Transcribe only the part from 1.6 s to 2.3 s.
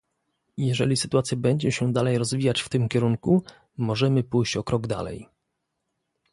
się dalej